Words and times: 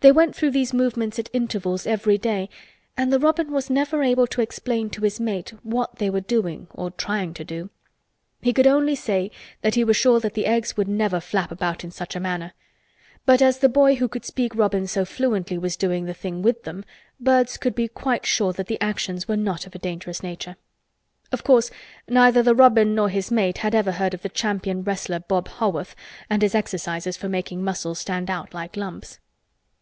They 0.00 0.12
went 0.12 0.36
through 0.36 0.52
these 0.52 0.72
movements 0.72 1.18
at 1.18 1.28
intervals 1.32 1.84
every 1.84 2.18
day 2.18 2.48
and 2.96 3.12
the 3.12 3.18
robin 3.18 3.50
was 3.50 3.68
never 3.68 4.04
able 4.04 4.28
to 4.28 4.40
explain 4.40 4.90
to 4.90 5.02
his 5.02 5.18
mate 5.18 5.54
what 5.64 5.96
they 5.96 6.08
were 6.08 6.20
doing 6.20 6.68
or 6.70 6.92
tying 6.92 7.34
to 7.34 7.42
do. 7.42 7.68
He 8.40 8.52
could 8.52 8.68
only 8.68 8.94
say 8.94 9.32
that 9.62 9.74
he 9.74 9.82
was 9.82 9.96
sure 9.96 10.20
that 10.20 10.34
the 10.34 10.46
Eggs 10.46 10.76
would 10.76 10.86
never 10.86 11.18
flap 11.18 11.50
about 11.50 11.82
in 11.82 11.90
such 11.90 12.14
a 12.14 12.20
manner; 12.20 12.52
but 13.26 13.42
as 13.42 13.58
the 13.58 13.68
boy 13.68 13.96
who 13.96 14.06
could 14.06 14.24
speak 14.24 14.54
robin 14.54 14.86
so 14.86 15.04
fluently 15.04 15.58
was 15.58 15.76
doing 15.76 16.04
the 16.04 16.14
thing 16.14 16.42
with 16.42 16.62
them, 16.62 16.84
birds 17.18 17.56
could 17.56 17.74
be 17.74 17.88
quite 17.88 18.24
sure 18.24 18.52
that 18.52 18.68
the 18.68 18.80
actions 18.80 19.26
were 19.26 19.36
not 19.36 19.66
of 19.66 19.74
a 19.74 19.80
dangerous 19.80 20.22
nature. 20.22 20.54
Of 21.32 21.42
course 21.42 21.72
neither 22.06 22.40
the 22.40 22.54
robin 22.54 22.94
nor 22.94 23.08
his 23.08 23.32
mate 23.32 23.58
had 23.58 23.74
ever 23.74 23.92
heard 23.92 24.14
of 24.14 24.22
the 24.22 24.28
champion 24.28 24.84
wrestler, 24.84 25.18
Bob 25.18 25.48
Haworth, 25.48 25.96
and 26.30 26.40
his 26.42 26.54
exercises 26.54 27.16
for 27.16 27.28
making 27.28 27.58
the 27.58 27.64
muscles 27.64 27.98
stand 27.98 28.30
out 28.30 28.54
like 28.54 28.76
lumps. 28.76 29.18